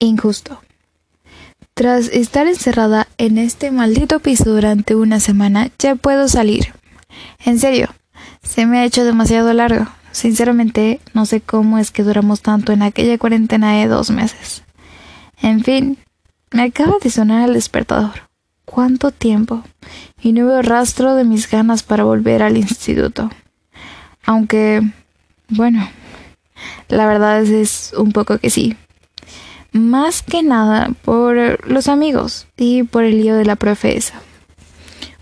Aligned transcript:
Injusto. 0.00 0.60
Tras 1.74 2.08
estar 2.08 2.46
encerrada 2.46 3.06
en 3.16 3.38
este 3.38 3.70
maldito 3.70 4.18
piso 4.20 4.50
durante 4.50 4.94
una 4.96 5.20
semana, 5.20 5.70
ya 5.78 5.94
puedo 5.94 6.26
salir. 6.26 6.74
En 7.44 7.58
serio, 7.58 7.88
se 8.42 8.66
me 8.66 8.78
ha 8.78 8.84
hecho 8.84 9.04
demasiado 9.04 9.52
largo. 9.52 9.86
Sinceramente, 10.10 11.00
no 11.14 11.26
sé 11.26 11.40
cómo 11.40 11.78
es 11.78 11.90
que 11.90 12.02
duramos 12.02 12.40
tanto 12.40 12.72
en 12.72 12.82
aquella 12.82 13.18
cuarentena 13.18 13.74
de 13.74 13.86
dos 13.86 14.10
meses. 14.10 14.64
En 15.40 15.62
fin, 15.62 15.98
me 16.50 16.62
acaba 16.62 16.96
de 17.02 17.10
sonar 17.10 17.48
el 17.48 17.54
despertador. 17.54 18.28
¿Cuánto 18.64 19.10
tiempo? 19.10 19.62
Y 20.20 20.32
no 20.32 20.46
veo 20.46 20.62
rastro 20.62 21.14
de 21.14 21.24
mis 21.24 21.50
ganas 21.50 21.82
para 21.82 22.04
volver 22.04 22.42
al 22.42 22.56
instituto. 22.56 23.30
Aunque, 24.24 24.82
bueno, 25.48 25.88
la 26.88 27.06
verdad 27.06 27.42
es, 27.42 27.92
un 27.96 28.12
poco 28.12 28.38
que 28.38 28.50
sí. 28.50 28.76
Más 29.72 30.22
que 30.22 30.42
nada 30.42 30.90
por 31.04 31.36
los 31.68 31.88
amigos 31.88 32.46
y 32.56 32.82
por 32.82 33.04
el 33.04 33.20
lío 33.20 33.36
de 33.36 33.44
la 33.44 33.56
profesa. 33.56 34.14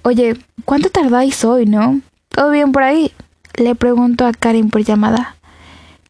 Oye, 0.03 0.37
¿cuánto 0.65 0.89
tardáis 0.89 1.45
hoy, 1.45 1.67
no? 1.67 2.01
¿Todo 2.31 2.51
bien 2.51 2.73
por 2.73 2.83
ahí? 2.83 3.13
Le 3.57 3.75
pregunto 3.75 4.27
a 4.27 4.33
Karen 4.33 4.71
por 4.71 4.85
llamada. 4.85 5.37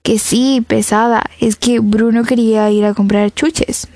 Que 0.02 0.19
sí, 0.19 0.65
pesada. 0.66 1.24
Es 1.41 1.56
que 1.56 1.80
Bruno 1.80 2.23
quería 2.23 2.70
ir 2.70 2.84
a 2.84 2.95
comprar 2.95 3.32
chuches. 3.32 3.88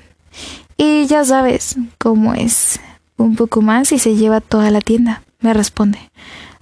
Y 0.77 1.05
ya 1.05 1.23
sabes 1.23 1.77
cómo 1.97 2.33
es. 2.33 2.79
Un 3.15 3.35
poco 3.35 3.61
más 3.61 3.91
y 3.91 3.99
se 3.99 4.15
lleva 4.15 4.41
toda 4.41 4.71
la 4.71 4.81
tienda. 4.81 5.23
Me 5.39 5.53
responde. 5.53 5.99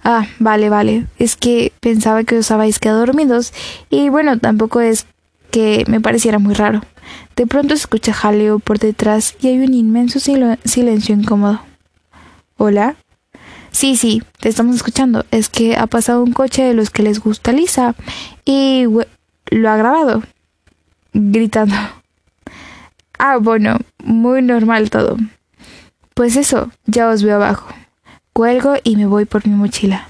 Ah, 0.04 0.26
vale, 0.38 0.68
vale. 0.68 1.06
Es 1.18 1.36
que 1.36 1.72
pensaba 1.80 2.24
que 2.24 2.38
os 2.38 2.50
habéis 2.50 2.78
quedado 2.78 3.00
dormidos 3.00 3.52
y 3.90 4.08
bueno, 4.08 4.38
tampoco 4.38 4.80
es 4.80 5.06
que 5.50 5.84
me 5.88 6.00
pareciera 6.00 6.38
muy 6.38 6.54
raro. 6.54 6.82
De 7.36 7.46
pronto 7.46 7.74
se 7.74 7.82
escucha 7.82 8.12
jaleo 8.12 8.58
por 8.58 8.78
detrás 8.78 9.34
y 9.40 9.48
hay 9.48 9.58
un 9.58 9.74
inmenso 9.74 10.20
silencio 10.20 11.14
incómodo. 11.14 11.60
¿Hola? 12.56 12.96
Sí, 13.70 13.96
sí, 13.96 14.22
te 14.38 14.48
estamos 14.48 14.76
escuchando. 14.76 15.24
Es 15.30 15.48
que 15.48 15.76
ha 15.76 15.86
pasado 15.86 16.22
un 16.22 16.32
coche 16.32 16.62
de 16.62 16.74
los 16.74 16.90
que 16.90 17.02
les 17.02 17.20
gusta 17.20 17.52
Lisa 17.52 17.94
y 18.44 18.84
lo 19.50 19.70
ha 19.70 19.76
grabado. 19.76 20.22
Gritando. 21.12 21.74
Ah, 23.24 23.36
bueno, 23.36 23.78
muy 24.02 24.42
normal 24.42 24.90
todo. 24.90 25.16
Pues 26.12 26.34
eso, 26.34 26.72
ya 26.86 27.08
os 27.08 27.22
veo 27.22 27.36
abajo. 27.36 27.68
Cuelgo 28.32 28.74
y 28.82 28.96
me 28.96 29.06
voy 29.06 29.26
por 29.26 29.46
mi 29.46 29.54
mochila. 29.54 30.08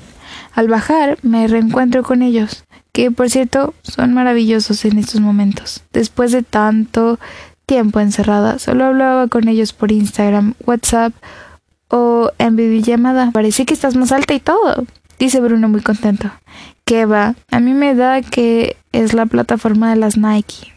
Al 0.55 0.69
bajar 0.69 1.19
me 1.21 1.47
reencuentro 1.47 2.03
con 2.05 2.23
ellos, 2.23 2.65
que 2.93 3.11
por 3.11 3.31
cierto 3.31 3.75
son 3.83 4.15
maravillosos 4.15 4.85
en 4.85 4.99
estos 4.99 5.21
momentos. 5.21 5.83
Después 5.93 6.33
de 6.33 6.43
tanto 6.43 7.19
tiempo 7.67 8.01
encerrada, 8.01 8.59
solo 8.59 8.85
hablaba 8.85 9.29
con 9.29 9.49
ellos 9.49 9.73
por 9.73 9.93
Instagram, 9.93 10.55
WhatsApp 10.67 11.13
o 11.89 12.31
en 12.39 12.57
videollamada. 12.57 13.31
Parece 13.33 13.65
que 13.65 13.75
estás 13.75 13.97
más 13.97 14.13
alta 14.13 14.35
y 14.35 14.41
todo, 14.41 14.85
dice 15.19 15.41
Bruno 15.41 15.69
muy 15.69 15.81
contento. 15.81 16.31
¿Qué 16.85 17.07
va? 17.07 17.35
A 17.51 17.61
mí 17.61 17.73
me 17.73 17.95
da 17.95 18.21
que 18.21 18.77
es 18.93 19.15
la 19.15 19.27
plataforma 19.27 19.91
de 19.91 19.97
las 19.97 20.17
Nike. 20.17 20.73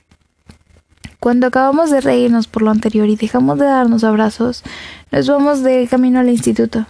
Cuando 1.20 1.48
acabamos 1.48 1.90
de 1.90 2.02
reírnos 2.02 2.48
por 2.48 2.62
lo 2.62 2.70
anterior 2.70 3.10
y 3.10 3.16
dejamos 3.16 3.58
de 3.58 3.66
darnos 3.66 4.04
abrazos, 4.04 4.64
nos 5.12 5.28
vamos 5.28 5.64
de 5.64 5.88
camino 5.90 6.20
al 6.20 6.30
instituto. 6.30 6.86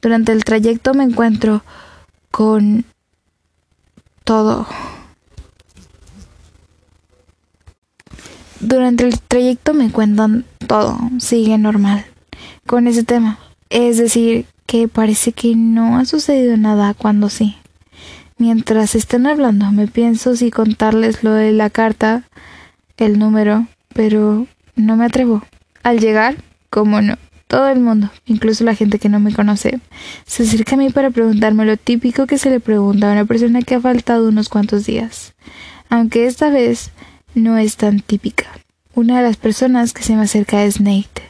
Durante 0.00 0.30
el 0.30 0.44
trayecto 0.44 0.94
me 0.94 1.02
encuentro 1.02 1.64
con 2.30 2.84
todo. 4.24 4.66
Durante 8.60 9.04
el 9.04 9.20
trayecto 9.20 9.74
me 9.74 9.90
cuentan 9.90 10.44
todo, 10.66 10.98
sigue 11.18 11.58
normal 11.58 12.04
con 12.66 12.86
ese 12.86 13.02
tema. 13.02 13.38
Es 13.70 13.98
decir, 13.98 14.46
que 14.66 14.88
parece 14.88 15.32
que 15.32 15.54
no 15.56 15.98
ha 15.98 16.04
sucedido 16.04 16.56
nada 16.56 16.94
cuando 16.94 17.28
sí. 17.28 17.56
Mientras 18.38 18.94
están 18.94 19.26
hablando, 19.26 19.70
me 19.72 19.86
pienso 19.86 20.36
si 20.36 20.50
contarles 20.50 21.22
lo 21.22 21.32
de 21.32 21.52
la 21.52 21.70
carta, 21.70 22.24
el 22.96 23.18
número, 23.18 23.66
pero 23.94 24.46
no 24.76 24.96
me 24.96 25.04
atrevo. 25.04 25.42
Al 25.82 26.00
llegar, 26.00 26.36
como 26.70 27.00
no, 27.02 27.16
todo 27.52 27.68
el 27.68 27.80
mundo, 27.80 28.10
incluso 28.24 28.64
la 28.64 28.74
gente 28.74 28.98
que 28.98 29.10
no 29.10 29.20
me 29.20 29.34
conoce, 29.34 29.78
se 30.24 30.44
acerca 30.44 30.74
a 30.74 30.78
mí 30.78 30.88
para 30.88 31.10
preguntarme 31.10 31.66
lo 31.66 31.76
típico 31.76 32.26
que 32.26 32.38
se 32.38 32.48
le 32.48 32.60
pregunta 32.60 33.10
a 33.10 33.12
una 33.12 33.26
persona 33.26 33.60
que 33.60 33.74
ha 33.74 33.80
faltado 33.80 34.30
unos 34.30 34.48
cuantos 34.48 34.86
días. 34.86 35.34
Aunque 35.90 36.24
esta 36.24 36.48
vez 36.48 36.92
no 37.34 37.58
es 37.58 37.76
tan 37.76 38.00
típica. 38.00 38.46
Una 38.94 39.18
de 39.18 39.24
las 39.24 39.36
personas 39.36 39.92
que 39.92 40.02
se 40.02 40.16
me 40.16 40.22
acerca 40.22 40.64
es 40.64 40.80
Nate. 40.80 41.24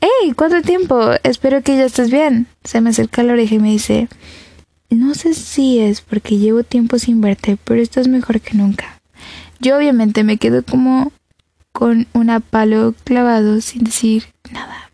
¡Hey! 0.00 0.32
¿Cuánto 0.36 0.62
tiempo? 0.62 1.10
Espero 1.24 1.60
que 1.60 1.76
ya 1.76 1.86
estés 1.86 2.12
bien. 2.12 2.46
Se 2.62 2.80
me 2.80 2.90
acerca 2.90 3.24
la 3.24 3.32
oreja 3.32 3.56
y 3.56 3.58
me 3.58 3.72
dice 3.72 4.06
No 4.90 5.14
sé 5.16 5.34
si 5.34 5.80
es 5.80 6.02
porque 6.02 6.38
llevo 6.38 6.62
tiempo 6.62 7.00
sin 7.00 7.20
verte, 7.20 7.58
pero 7.64 7.82
estás 7.82 8.06
mejor 8.06 8.40
que 8.40 8.56
nunca. 8.56 9.00
Yo 9.58 9.76
obviamente 9.76 10.22
me 10.22 10.36
quedo 10.36 10.62
como 10.62 11.10
con 11.72 12.06
un 12.12 12.42
palo 12.48 12.94
clavado 13.02 13.60
sin 13.60 13.82
decir 13.82 14.22
nada 14.52 14.87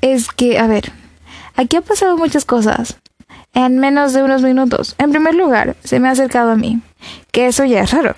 es 0.00 0.28
que, 0.28 0.58
a 0.58 0.66
ver, 0.66 0.92
aquí 1.56 1.76
ha 1.76 1.80
pasado 1.80 2.16
muchas 2.16 2.44
cosas 2.44 2.98
en 3.54 3.78
menos 3.78 4.12
de 4.12 4.22
unos 4.22 4.42
minutos. 4.42 4.94
En 4.98 5.10
primer 5.10 5.34
lugar, 5.34 5.76
se 5.82 6.00
me 6.00 6.08
ha 6.08 6.12
acercado 6.12 6.52
a 6.52 6.56
mí, 6.56 6.80
que 7.32 7.46
eso 7.46 7.64
ya 7.64 7.82
es 7.82 7.90
raro. 7.90 8.14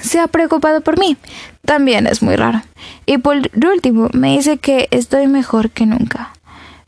Se 0.00 0.18
ha 0.18 0.26
preocupado 0.26 0.80
por 0.80 0.98
mí, 0.98 1.16
también 1.64 2.06
es 2.06 2.22
muy 2.22 2.36
raro. 2.36 2.62
Y 3.06 3.18
por 3.18 3.36
último, 3.64 4.08
me 4.12 4.36
dice 4.36 4.58
que 4.58 4.88
estoy 4.90 5.26
mejor 5.26 5.70
que 5.70 5.86
nunca. 5.86 6.32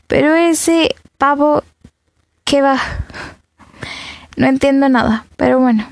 Pero 0.07 0.33
ese 0.33 0.95
pavo, 1.17 1.63
¿qué 2.43 2.61
va? 2.61 2.77
No 4.37 4.47
entiendo 4.47 4.89
nada, 4.89 5.25
pero 5.37 5.59
bueno, 5.59 5.87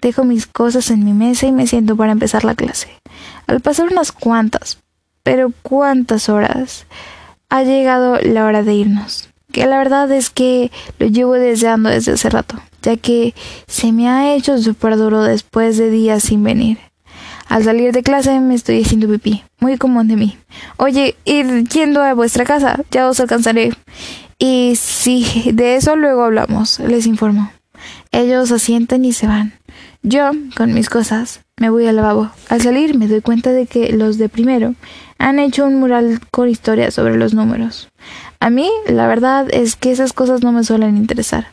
dejo 0.00 0.24
mis 0.24 0.46
cosas 0.46 0.90
en 0.90 1.04
mi 1.04 1.12
mesa 1.12 1.46
y 1.46 1.52
me 1.52 1.66
siento 1.66 1.96
para 1.96 2.12
empezar 2.12 2.44
la 2.44 2.54
clase. 2.54 2.88
Al 3.46 3.60
pasar 3.60 3.88
unas 3.90 4.12
cuantas, 4.12 4.78
pero 5.22 5.52
cuántas 5.62 6.28
horas, 6.28 6.86
ha 7.48 7.62
llegado 7.62 8.18
la 8.20 8.44
hora 8.44 8.62
de 8.62 8.74
irnos. 8.74 9.28
Que 9.52 9.66
la 9.66 9.78
verdad 9.78 10.10
es 10.12 10.30
que 10.30 10.70
lo 10.98 11.06
llevo 11.06 11.32
deseando 11.32 11.88
desde 11.88 12.12
hace 12.12 12.28
rato, 12.28 12.60
ya 12.82 12.96
que 12.96 13.34
se 13.66 13.92
me 13.92 14.08
ha 14.08 14.34
hecho 14.34 14.58
súper 14.58 14.96
duro 14.96 15.22
después 15.22 15.78
de 15.78 15.90
días 15.90 16.22
sin 16.22 16.42
venir. 16.44 16.78
Al 17.48 17.64
salir 17.64 17.92
de 17.92 18.02
clase 18.02 18.38
me 18.40 18.54
estoy 18.54 18.82
haciendo 18.82 19.08
pipí, 19.08 19.42
muy 19.58 19.78
común 19.78 20.06
de 20.06 20.16
mí. 20.16 20.36
Oye, 20.76 21.16
ir 21.24 21.66
yendo 21.68 22.02
a 22.02 22.12
vuestra 22.12 22.44
casa, 22.44 22.78
ya 22.90 23.08
os 23.08 23.20
alcanzaré. 23.20 23.72
Y 24.38 24.74
sí, 24.76 25.50
de 25.54 25.76
eso 25.76 25.96
luego 25.96 26.24
hablamos, 26.24 26.78
les 26.80 27.06
informo. 27.06 27.50
Ellos 28.12 28.52
asienten 28.52 29.06
y 29.06 29.14
se 29.14 29.26
van. 29.26 29.54
Yo, 30.02 30.30
con 30.56 30.74
mis 30.74 30.90
cosas, 30.90 31.40
me 31.58 31.70
voy 31.70 31.86
al 31.86 31.96
lavabo. 31.96 32.30
Al 32.48 32.60
salir 32.60 32.96
me 32.96 33.08
doy 33.08 33.20
cuenta 33.20 33.52
de 33.52 33.66
que 33.66 33.92
los 33.92 34.18
de 34.18 34.28
primero 34.28 34.74
han 35.18 35.38
hecho 35.38 35.66
un 35.66 35.80
mural 35.80 36.20
con 36.30 36.48
historias 36.48 36.94
sobre 36.94 37.16
los 37.16 37.34
números. 37.34 37.88
A 38.40 38.50
mí, 38.50 38.70
la 38.86 39.06
verdad 39.06 39.48
es 39.52 39.76
que 39.76 39.90
esas 39.90 40.12
cosas 40.12 40.42
no 40.42 40.52
me 40.52 40.64
suelen 40.64 40.96
interesar, 40.96 41.48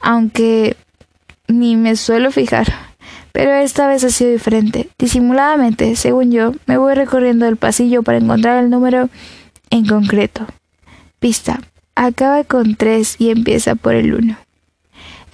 aunque 0.00 0.76
ni 1.48 1.76
me 1.76 1.96
suelo 1.96 2.30
fijar. 2.30 2.72
Pero 3.32 3.52
esta 3.52 3.86
vez 3.86 4.02
ha 4.04 4.10
sido 4.10 4.32
diferente. 4.32 4.88
Disimuladamente, 4.98 5.94
según 5.96 6.32
yo, 6.32 6.52
me 6.66 6.78
voy 6.78 6.94
recorriendo 6.94 7.46
el 7.46 7.56
pasillo 7.56 8.02
para 8.02 8.18
encontrar 8.18 8.64
el 8.64 8.70
número 8.70 9.08
en 9.70 9.86
concreto. 9.86 10.46
Pista. 11.20 11.60
Acaba 11.94 12.44
con 12.44 12.76
3 12.76 13.16
y 13.18 13.30
empieza 13.30 13.74
por 13.74 13.94
el 13.94 14.14
1. 14.14 14.36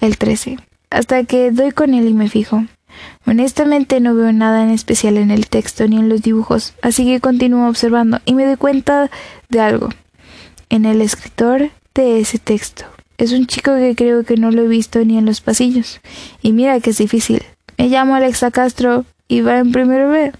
El 0.01 0.17
13. 0.17 0.57
Hasta 0.89 1.23
que 1.23 1.51
doy 1.51 1.71
con 1.71 1.93
él 1.93 2.07
y 2.07 2.13
me 2.13 2.29
fijo. 2.29 2.65
Honestamente 3.25 3.99
no 3.99 4.15
veo 4.15 4.31
nada 4.31 4.63
en 4.63 4.69
especial 4.69 5.17
en 5.17 5.31
el 5.31 5.47
texto 5.47 5.87
ni 5.87 5.97
en 5.97 6.09
los 6.09 6.21
dibujos, 6.21 6.73
así 6.81 7.05
que 7.05 7.19
continúo 7.19 7.67
observando 7.67 8.19
y 8.25 8.33
me 8.33 8.45
doy 8.45 8.57
cuenta 8.57 9.09
de 9.49 9.59
algo. 9.59 9.89
En 10.69 10.85
el 10.85 11.01
escritor 11.01 11.69
de 11.93 12.19
ese 12.19 12.39
texto. 12.39 12.85
Es 13.17 13.31
un 13.31 13.47
chico 13.47 13.75
que 13.75 13.95
creo 13.95 14.23
que 14.23 14.37
no 14.37 14.51
lo 14.51 14.63
he 14.63 14.67
visto 14.67 15.03
ni 15.03 15.17
en 15.17 15.25
los 15.25 15.41
pasillos. 15.41 16.01
Y 16.41 16.51
mira 16.51 16.79
que 16.79 16.91
es 16.91 16.99
difícil. 16.99 17.41
Me 17.77 17.89
llamo 17.89 18.15
Alexa 18.15 18.51
Castro 18.51 19.05
y 19.27 19.41
va 19.41 19.57
en 19.57 19.71
primero 19.71 20.09
B. 20.09 20.31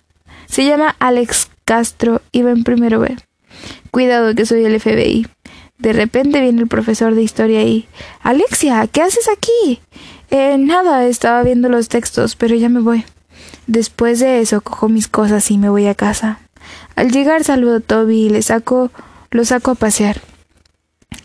Se 0.48 0.64
llama 0.64 0.96
Alex 1.00 1.50
Castro 1.66 2.22
y 2.31 2.44
va 2.44 2.52
en 2.52 2.64
primero 2.64 3.00
B. 3.00 3.16
Cuidado 3.92 4.36
que 4.36 4.46
soy 4.46 4.64
el 4.64 4.80
FBI. 4.80 5.28
De 5.78 5.94
repente 5.94 6.42
viene 6.42 6.62
el 6.62 6.68
profesor 6.68 7.14
de 7.14 7.24
historia 7.24 7.64
y 7.64 7.88
Alexia, 8.22 8.88
¿qué 8.88 9.02
haces 9.02 9.28
aquí? 9.30 9.80
Eh, 10.30 10.58
nada, 10.58 11.06
estaba 11.06 11.44
viendo 11.44 11.70
los 11.70 11.88
textos, 11.90 12.36
pero 12.36 12.56
ya 12.56 12.70
me 12.70 12.82
voy. 12.82 13.06
Después 13.66 14.20
de 14.20 14.42
eso 14.42 14.62
cojo 14.62 14.90
mis 14.90 15.08
cosas 15.08 15.50
y 15.52 15.58
me 15.58 15.70
voy 15.70 15.88
a 15.88 15.96
casa. 15.96 16.40
Al 16.96 17.12
llegar 17.12 17.44
saludo 17.44 17.78
a 17.78 17.80
Toby 17.80 18.26
y 18.26 18.30
le 18.30 18.42
saco, 18.42 18.92
lo 19.32 19.46
saco 19.46 19.72
a 19.72 19.76
pasear. 19.76 20.22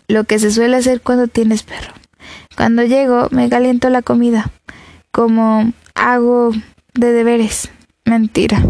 Lo 0.07 0.23
que 0.23 0.39
se 0.39 0.51
suele 0.51 0.77
hacer 0.77 1.01
cuando 1.01 1.27
tienes 1.27 1.63
perro. 1.63 1.93
Cuando 2.55 2.83
llego 2.83 3.27
me 3.31 3.49
caliento 3.49 3.89
la 3.89 4.01
comida, 4.01 4.51
como 5.11 5.73
hago 5.95 6.51
de 6.93 7.11
deberes. 7.11 7.69
Mentira. 8.05 8.61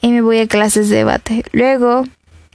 y 0.00 0.12
me 0.12 0.20
voy 0.20 0.38
a 0.38 0.46
clases 0.48 0.88
de 0.88 0.96
debate. 0.96 1.44
Luego 1.52 2.04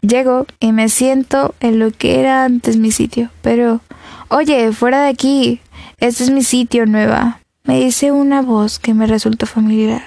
llego 0.02 0.46
y 0.60 0.72
me 0.72 0.88
siento 0.90 1.56
en 1.60 1.80
lo 1.80 1.92
que 1.92 2.20
era 2.20 2.46
antes 2.46 2.78
mi 2.78 2.92
sitio. 2.92 3.30
Pero, 3.42 3.82
oye, 4.30 4.72
fuera 4.72 5.04
de 5.04 5.10
aquí, 5.10 5.60
este 6.00 6.24
es 6.24 6.32
mi 6.32 6.44
sitio 6.44 6.86
nueva. 6.86 7.42
Me 7.64 7.80
dice 7.80 8.12
una 8.12 8.42
voz 8.42 8.80
que 8.80 8.94
me 8.94 9.08
resultó 9.08 9.46
familiar. 9.46 10.04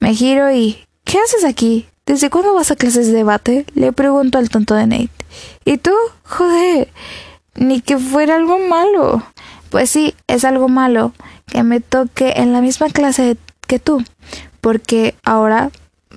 Me 0.00 0.14
giro 0.14 0.50
y... 0.50 0.78
¿Qué 1.04 1.18
haces 1.18 1.44
aquí? 1.44 1.86
¿Desde 2.06 2.30
cuándo 2.30 2.54
vas 2.54 2.70
a 2.70 2.76
clases 2.76 3.06
de 3.08 3.12
debate? 3.12 3.66
Le 3.74 3.92
pregunto 3.92 4.38
al 4.38 4.48
tonto 4.48 4.74
de 4.74 4.86
Nate. 4.86 5.10
¿Y 5.64 5.78
tú? 5.78 5.92
Joder. 6.24 6.88
Ni 7.54 7.80
que 7.80 7.98
fuera 7.98 8.36
algo 8.36 8.58
malo. 8.58 9.22
Pues 9.70 9.90
sí, 9.90 10.14
es 10.26 10.44
algo 10.44 10.68
malo 10.68 11.12
que 11.46 11.62
me 11.62 11.80
toque 11.80 12.34
en 12.36 12.52
la 12.52 12.60
misma 12.60 12.88
clase 12.88 13.36
que 13.66 13.78
tú. 13.78 14.04
Porque 14.60 15.14
ahora 15.24 15.70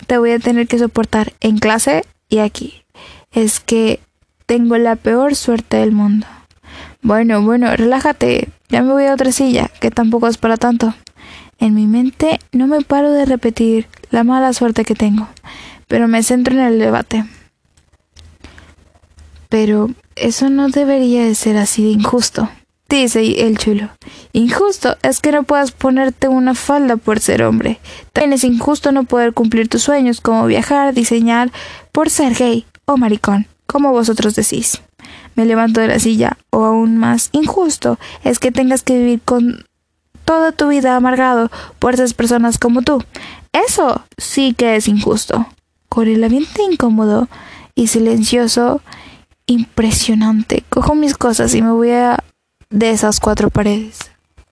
te 0.08 0.18
voy 0.18 0.32
a 0.32 0.40
tener 0.40 0.68
que 0.68 0.80
soportar 0.80 1.34
en 1.40 1.58
clase 1.58 2.06
y 2.30 2.40
aquí. 2.40 2.84
Es 3.32 3.60
que 3.60 4.00
tengo 4.46 4.78
la 4.78 4.96
peor 4.96 5.36
suerte 5.36 5.78
del 5.78 5.92
mundo. 5.92 6.28
Bueno, 7.04 7.42
bueno, 7.42 7.76
relájate. 7.76 8.48
Ya 8.70 8.82
me 8.82 8.94
voy 8.94 9.06
a 9.06 9.14
otra 9.14 9.34
silla, 9.34 9.70
que 9.82 9.92
tampoco 9.92 10.30
es 10.30 10.38
para 10.38 10.56
tanto. 10.56 10.96
En 11.60 11.76
mi 11.76 11.86
mente 11.86 12.40
no 12.54 12.66
me 12.66 12.80
paro 12.80 13.12
de 13.12 13.26
repetir 13.26 13.88
la 14.10 14.24
mala 14.24 14.54
suerte 14.54 14.86
que 14.86 14.96
tengo, 14.96 15.28
pero 15.90 16.08
me 16.08 16.24
centro 16.24 16.54
en 16.54 16.62
el 16.62 16.80
debate. 16.80 17.26
Pero 19.50 19.90
eso 20.16 20.50
no 20.50 20.70
debería 20.70 21.26
de 21.26 21.36
ser 21.36 21.58
así 21.58 21.84
de 21.84 21.90
injusto, 21.90 22.50
dice 22.88 23.48
el 23.48 23.58
chulo. 23.58 23.90
Injusto 24.32 24.96
es 25.04 25.20
que 25.20 25.34
no 25.34 25.44
puedas 25.44 25.72
ponerte 25.72 26.30
una 26.30 26.56
falda 26.56 26.96
por 26.96 27.20
ser 27.20 27.44
hombre. 27.44 27.80
También 28.14 28.34
es 28.34 28.46
injusto 28.46 28.94
no 28.94 29.04
poder 29.04 29.34
cumplir 29.34 29.68
tus 29.68 29.84
sueños 29.84 30.22
como 30.22 30.46
viajar, 30.48 30.94
diseñar, 30.94 31.52
por 31.92 32.10
ser 32.10 32.34
gay 32.34 32.66
o 32.86 32.96
maricón, 32.96 33.46
como 33.68 33.92
vosotros 33.92 34.36
decís. 34.36 34.82
Me 35.36 35.46
levanto 35.46 35.82
de 35.82 35.88
la 35.88 36.00
silla, 36.00 36.38
o 36.50 36.64
aún 36.64 36.98
más 36.98 37.30
injusto 37.32 37.98
es 38.24 38.40
que 38.40 38.52
tengas 38.52 38.84
que 38.84 38.98
vivir 38.98 39.22
con 39.24 39.66
toda 40.26 40.52
tu 40.52 40.70
vida 40.70 40.96
amargado 40.96 41.50
por 41.80 41.94
esas 41.94 42.14
personas 42.14 42.58
como 42.58 42.82
tú. 42.82 43.04
Eso 43.52 44.04
sí 44.18 44.54
que 44.54 44.76
es 44.76 44.88
injusto. 44.88 45.48
Con 45.90 46.08
el 46.08 46.24
ambiente 46.24 46.64
incómodo 46.64 47.28
y 47.76 47.88
silencioso, 47.88 48.82
impresionante, 49.46 50.64
cojo 50.70 50.96
mis 50.96 51.16
cosas 51.16 51.54
y 51.54 51.62
me 51.62 51.72
voy 51.72 51.92
a 51.92 52.20
de 52.70 52.92
esas 52.92 53.20
cuatro 53.20 53.50
paredes. 53.50 54.13